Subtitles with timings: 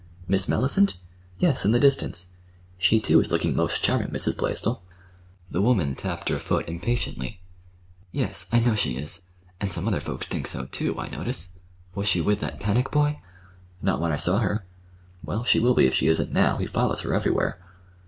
[0.27, 0.97] "Miss Mellicent?
[1.37, 2.29] Yes, in the distance.
[2.79, 4.35] She, too is looking most charming, Mrs.
[4.35, 4.81] Blaisdell."
[5.51, 7.39] The woman tapped her foot impatiently.
[8.11, 11.49] "Yes, I know she is—and some other folks so, too, I notice.
[11.93, 13.19] Was she with that Pennock boy?"
[13.83, 14.65] "Not when I saw her."
[15.23, 16.57] "Well, she will be, if she isn't now.
[16.57, 17.61] He follows her everywhere."